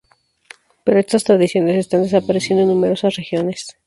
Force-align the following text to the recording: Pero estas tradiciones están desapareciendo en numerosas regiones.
Pero 0.83 0.97
estas 0.99 1.23
tradiciones 1.25 1.77
están 1.77 2.01
desapareciendo 2.01 2.63
en 2.63 2.69
numerosas 2.69 3.15
regiones. 3.17 3.77